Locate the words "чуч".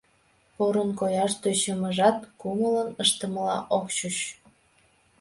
3.97-4.17